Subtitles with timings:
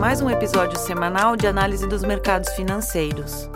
[0.00, 3.50] mais um episódio semanal de análise dos mercados financeiros.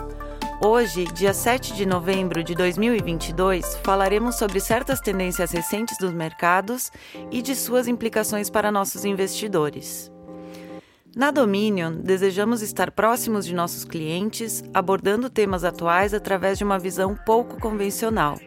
[0.63, 6.91] Hoje, dia 7 de novembro de 2022, falaremos sobre certas tendências recentes dos mercados
[7.31, 10.11] e de suas implicações para nossos investidores.
[11.15, 17.17] Na Dominion, desejamos estar próximos de nossos clientes, abordando temas atuais através de uma visão
[17.25, 18.37] pouco convencional.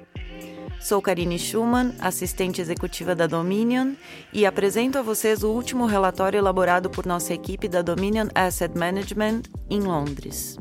[0.80, 3.94] Sou Karine Schumann, assistente executiva da Dominion,
[4.32, 9.42] e apresento a vocês o último relatório elaborado por nossa equipe da Dominion Asset Management
[9.68, 10.56] em Londres.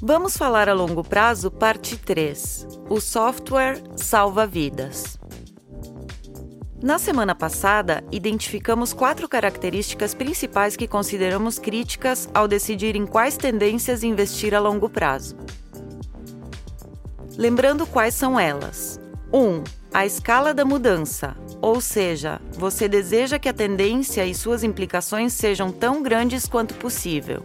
[0.00, 2.68] Vamos falar a longo prazo, parte 3.
[2.88, 5.18] O software salva vidas.
[6.80, 14.04] Na semana passada, identificamos quatro características principais que consideramos críticas ao decidir em quais tendências
[14.04, 15.36] investir a longo prazo.
[17.36, 19.00] Lembrando quais são elas:
[19.32, 19.38] 1.
[19.38, 25.32] Um, a escala da mudança, ou seja, você deseja que a tendência e suas implicações
[25.32, 27.44] sejam tão grandes quanto possível.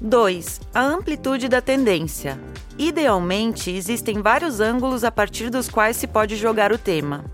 [0.00, 0.60] 2.
[0.74, 2.38] A amplitude da tendência.
[2.78, 7.24] Idealmente, existem vários ângulos a partir dos quais se pode jogar o tema.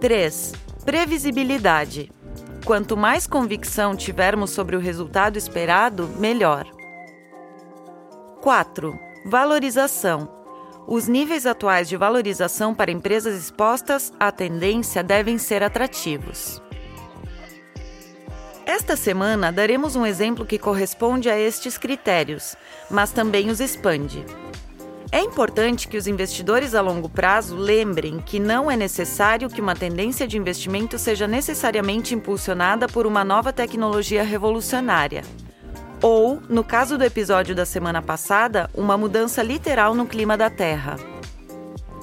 [0.00, 0.52] 3.
[0.84, 2.10] Previsibilidade.
[2.64, 6.66] Quanto mais convicção tivermos sobre o resultado esperado, melhor.
[8.40, 8.98] 4.
[9.26, 10.39] Valorização.
[10.86, 16.60] Os níveis atuais de valorização para empresas expostas à tendência devem ser atrativos.
[18.66, 22.56] Esta semana daremos um exemplo que corresponde a estes critérios,
[22.90, 24.24] mas também os expande.
[25.12, 29.74] É importante que os investidores a longo prazo lembrem que não é necessário que uma
[29.74, 35.22] tendência de investimento seja necessariamente impulsionada por uma nova tecnologia revolucionária
[36.02, 40.96] ou, no caso do episódio da semana passada, uma mudança literal no clima da Terra.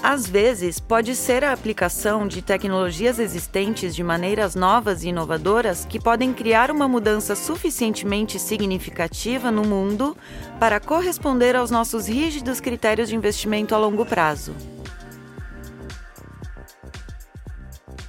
[0.04, 6.00] Às vezes, pode ser a aplicação de tecnologias existentes de maneiras novas e inovadoras que
[6.00, 10.16] podem criar uma mudança suficientemente significativa no mundo
[10.60, 14.55] para corresponder aos nossos rígidos critérios de investimento a longo prazo.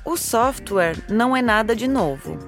[0.05, 2.39] O software não é nada de novo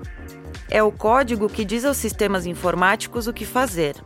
[0.70, 3.96] é o código que diz aos sistemas informáticos o que fazer.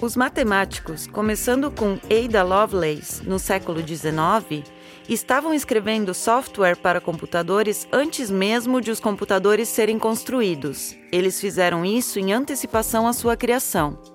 [0.00, 4.68] Os matemáticos, começando com Ada Lovelace no século XIX,
[5.08, 10.96] estavam escrevendo software para computadores antes mesmo de os computadores serem construídos.
[11.12, 14.11] Eles fizeram isso em antecipação à sua criação.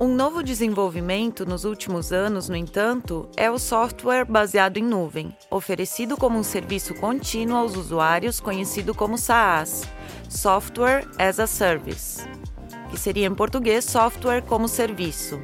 [0.00, 6.16] Um novo desenvolvimento nos últimos anos, no entanto, é o software baseado em nuvem, oferecido
[6.16, 9.82] como um serviço contínuo aos usuários, conhecido como SaaS
[10.28, 12.26] Software as a Service
[12.92, 15.40] que seria em português software como serviço.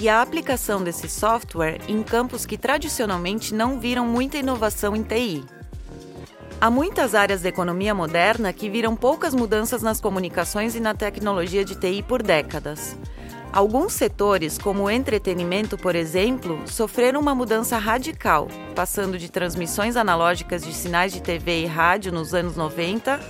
[0.00, 5.44] E a aplicação desse software em campos que tradicionalmente não viram muita inovação em TI.
[6.60, 11.64] Há muitas áreas da economia moderna que viram poucas mudanças nas comunicações e na tecnologia
[11.64, 12.96] de TI por décadas.
[13.52, 20.62] Alguns setores, como o entretenimento, por exemplo, sofreram uma mudança radical, passando de transmissões analógicas
[20.62, 23.20] de sinais de TV e rádio nos anos 90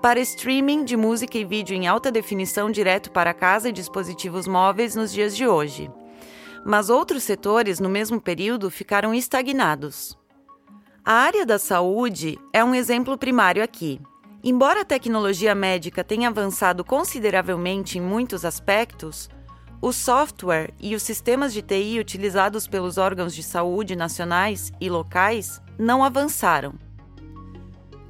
[0.00, 4.94] para streaming de música e vídeo em alta definição direto para casa e dispositivos móveis
[4.94, 5.90] nos dias de hoje.
[6.64, 10.16] Mas outros setores, no mesmo período, ficaram estagnados.
[11.04, 14.00] A área da saúde é um exemplo primário aqui.
[14.42, 19.28] Embora a tecnologia médica tenha avançado consideravelmente em muitos aspectos,
[19.84, 25.60] o software e os sistemas de TI utilizados pelos órgãos de saúde nacionais e locais
[25.78, 26.72] não avançaram.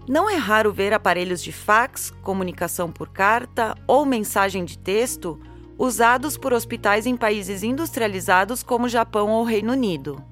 [0.08, 5.40] Não é raro ver aparelhos de fax, comunicação por carta ou mensagem de texto
[5.76, 10.22] usados por hospitais em países industrializados como Japão ou Reino Unido.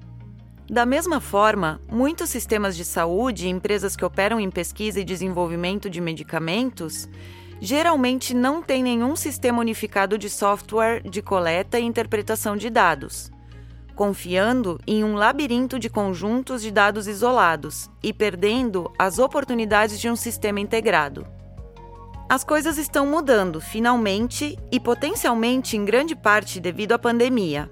[0.69, 5.89] Da mesma forma, muitos sistemas de saúde e empresas que operam em pesquisa e desenvolvimento
[5.89, 7.09] de medicamentos
[7.63, 13.31] geralmente não tem nenhum sistema unificado de software de coleta e interpretação de dados,
[13.95, 20.15] confiando em um labirinto de conjuntos de dados isolados e perdendo as oportunidades de um
[20.17, 21.25] sistema integrado.
[22.27, 27.71] As coisas estão mudando, finalmente, e potencialmente em grande parte devido à pandemia.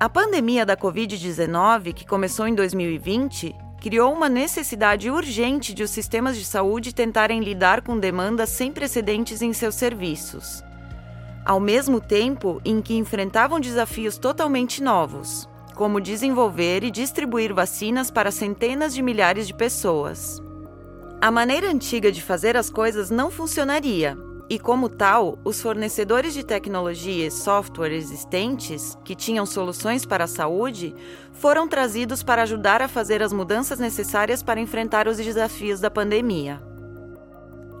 [0.00, 3.54] A pandemia da Covid-19, que começou em 2020,
[3.86, 9.42] criou uma necessidade urgente de os sistemas de saúde tentarem lidar com demandas sem precedentes
[9.42, 10.60] em seus serviços.
[11.44, 18.32] Ao mesmo tempo em que enfrentavam desafios totalmente novos, como desenvolver e distribuir vacinas para
[18.32, 20.42] centenas de milhares de pessoas.
[21.20, 24.18] A maneira antiga de fazer as coisas não funcionaria,
[24.48, 30.28] e, como tal, os fornecedores de tecnologia e software existentes, que tinham soluções para a
[30.28, 30.94] saúde,
[31.32, 36.62] foram trazidos para ajudar a fazer as mudanças necessárias para enfrentar os desafios da pandemia.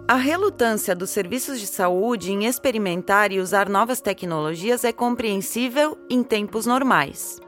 [0.08, 6.22] A relutância dos serviços de saúde em experimentar e usar novas tecnologias é compreensível em
[6.22, 7.40] tempos normais.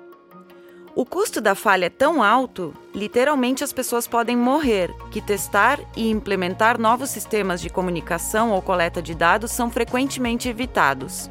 [0.98, 6.10] O custo da falha é tão alto, literalmente as pessoas podem morrer, que testar e
[6.10, 11.30] implementar novos sistemas de comunicação ou coleta de dados são frequentemente evitados.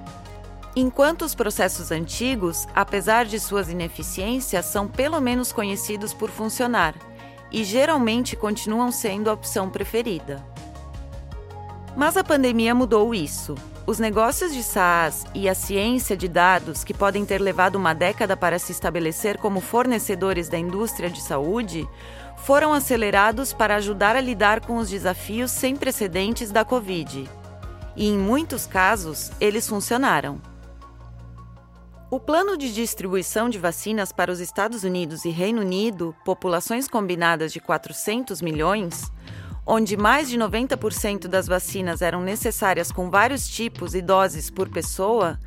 [0.73, 6.95] Enquanto os processos antigos, apesar de suas ineficiências, são pelo menos conhecidos por funcionar
[7.51, 10.41] e geralmente continuam sendo a opção preferida.
[11.93, 13.53] Mas a pandemia mudou isso.
[13.87, 18.35] Os negócios de SaaS e a ciência de dados, que podem ter levado uma década
[18.35, 21.87] para se estabelecer como fornecedores da indústria de saúde,
[22.35, 27.29] foram acelerados para ajudar a lidar com os desafios sem precedentes da Covid.
[27.95, 30.41] E em muitos casos, eles funcionaram.
[32.11, 37.53] O plano de distribuição de vacinas para os Estados Unidos e Reino Unido, populações combinadas
[37.53, 39.09] de 400 milhões,
[39.67, 45.37] onde mais de 90% das vacinas eram necessárias com vários tipos e doses por pessoa,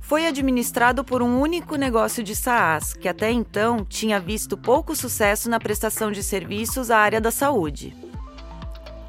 [0.00, 5.48] foi administrado por um único negócio de SaaS, que até então tinha visto pouco sucesso
[5.48, 7.94] na prestação de serviços à área da saúde.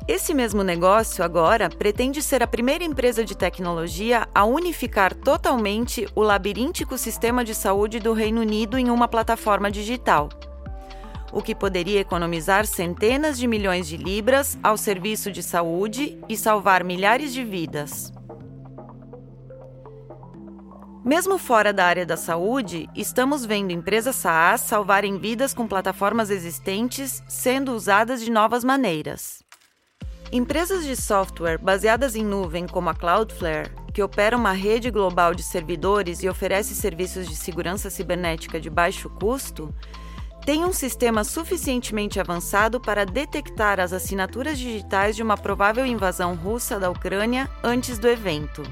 [0.07, 6.21] Esse mesmo negócio, agora, pretende ser a primeira empresa de tecnologia a unificar totalmente o
[6.21, 10.29] labiríntico sistema de saúde do Reino Unido em uma plataforma digital
[11.31, 16.83] o que poderia economizar centenas de milhões de libras ao serviço de saúde e salvar
[16.83, 18.11] milhares de vidas.
[21.03, 27.23] Mesmo fora da área da saúde, estamos vendo empresas SaaS salvarem vidas com plataformas existentes
[27.27, 29.41] sendo usadas de novas maneiras.
[30.31, 35.41] Empresas de software baseadas em nuvem como a Cloudflare, que opera uma rede global de
[35.41, 39.73] servidores e oferece serviços de segurança cibernética de baixo custo,
[40.49, 46.79] tem um sistema suficientemente avançado para detectar as assinaturas digitais de uma provável invasão russa
[46.79, 48.63] da Ucrânia antes do evento.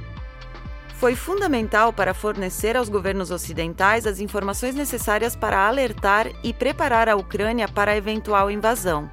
[0.96, 7.16] Foi fundamental para fornecer aos governos ocidentais as informações necessárias para alertar e preparar a
[7.16, 9.08] Ucrânia para a eventual invasão.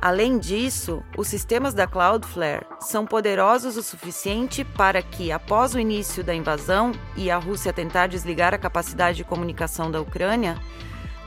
[0.00, 6.24] Além disso, os sistemas da Cloudflare são poderosos o suficiente para que, após o início
[6.24, 10.58] da invasão e a Rússia tentar desligar a capacidade de comunicação da Ucrânia,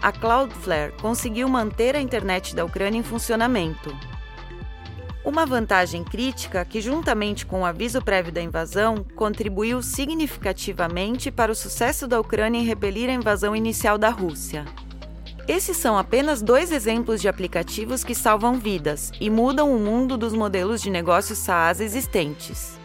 [0.02, 3.96] a Cloudflare conseguiu manter a internet da Ucrânia em funcionamento.
[5.26, 11.56] Uma vantagem crítica que, juntamente com o aviso prévio da invasão, contribuiu significativamente para o
[11.56, 14.64] sucesso da Ucrânia em repelir a invasão inicial da Rússia.
[15.46, 20.34] Esses são apenas dois exemplos de aplicativos que salvam vidas e mudam o mundo dos
[20.34, 22.77] modelos de negócios SaaS existentes.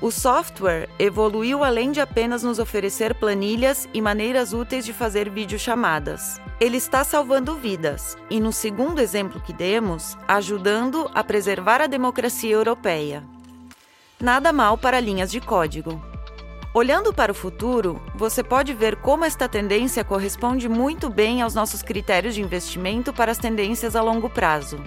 [0.00, 6.38] O software evoluiu além de apenas nos oferecer planilhas e maneiras úteis de fazer videochamadas.
[6.60, 12.52] Ele está salvando vidas e, no segundo exemplo que demos, ajudando a preservar a democracia
[12.52, 13.24] europeia.
[14.20, 16.00] Nada mal para linhas de código.
[16.74, 21.80] Olhando para o futuro, você pode ver como esta tendência corresponde muito bem aos nossos
[21.80, 24.78] critérios de investimento para as tendências a longo prazo.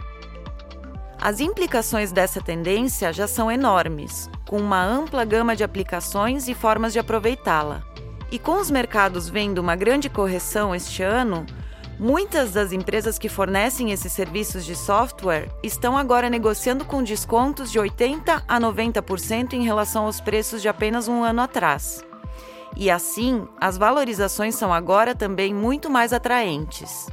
[1.22, 6.94] As implicações dessa tendência já são enormes, com uma ampla gama de aplicações e formas
[6.94, 7.84] de aproveitá-la.
[8.32, 11.46] E com os mercados vendo uma grande correção este ano,
[12.00, 17.78] muitas das empresas que fornecem esses serviços de software estão agora negociando com descontos de
[17.78, 22.02] 80 a 90% em relação aos preços de apenas um ano atrás.
[22.78, 27.08] E assim, as valorizações são agora também muito mais atraentes.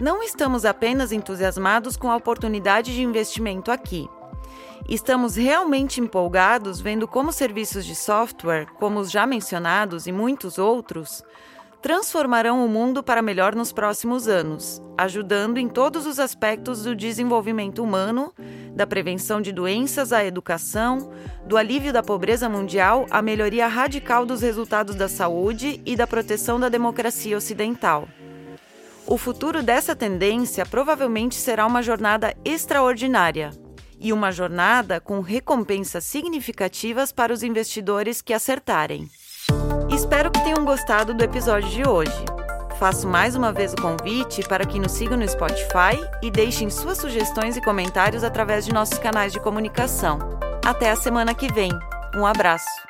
[0.00, 4.08] Não estamos apenas entusiasmados com a oportunidade de investimento aqui.
[4.88, 11.22] Estamos realmente empolgados vendo como serviços de software, como os já mencionados e muitos outros,
[11.82, 17.82] transformarão o mundo para melhor nos próximos anos, ajudando em todos os aspectos do desenvolvimento
[17.82, 18.32] humano,
[18.74, 21.10] da prevenção de doenças à educação,
[21.46, 26.58] do alívio da pobreza mundial à melhoria radical dos resultados da saúde e da proteção
[26.58, 28.08] da democracia ocidental.
[29.10, 33.50] O futuro dessa tendência provavelmente será uma jornada extraordinária
[33.98, 39.10] e uma jornada com recompensas significativas para os investidores que acertarem.
[39.92, 42.24] Espero que tenham gostado do episódio de hoje.
[42.78, 46.98] Faço mais uma vez o convite para que nos sigam no Spotify e deixem suas
[46.98, 50.20] sugestões e comentários através de nossos canais de comunicação.
[50.64, 51.72] Até a semana que vem.
[52.14, 52.89] Um abraço.